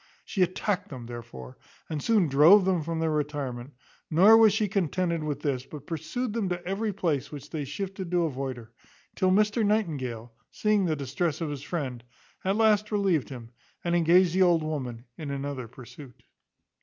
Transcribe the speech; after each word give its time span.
She 0.25 0.41
attacked 0.41 0.89
them, 0.89 1.05
therefore, 1.05 1.59
and 1.87 2.01
soon 2.01 2.27
drove 2.27 2.65
them 2.65 2.81
from 2.81 2.97
their 2.99 3.11
retirement; 3.11 3.73
nor 4.09 4.35
was 4.35 4.51
she 4.51 4.67
contented 4.67 5.23
with 5.23 5.41
this, 5.41 5.63
but 5.63 5.85
pursued 5.85 6.33
them 6.33 6.49
to 6.49 6.65
every 6.65 6.91
place 6.91 7.31
which 7.31 7.51
they 7.51 7.65
shifted 7.65 8.09
to 8.09 8.23
avoid 8.23 8.57
her; 8.57 8.71
till 9.15 9.29
Mr 9.29 9.63
Nightingale, 9.63 10.33
seeing 10.49 10.85
the 10.85 10.95
distress 10.95 11.39
of 11.39 11.51
his 11.51 11.61
friend, 11.61 12.03
at 12.43 12.55
last 12.55 12.91
relieved 12.91 13.29
him, 13.29 13.51
and 13.83 13.93
engaged 13.95 14.33
the 14.33 14.41
old 14.41 14.63
woman 14.63 15.05
in 15.19 15.29
another 15.29 15.67
pursuit. 15.67 16.23